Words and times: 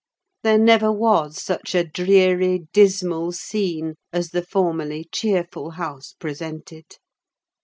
There 0.41 0.57
never 0.57 0.91
was 0.91 1.39
such 1.39 1.75
a 1.75 1.83
dreary, 1.83 2.65
dismal 2.73 3.33
scene 3.33 3.97
as 4.11 4.31
the 4.31 4.41
formerly 4.41 5.07
cheerful 5.11 5.69
house 5.77 6.15
presented! 6.19 6.97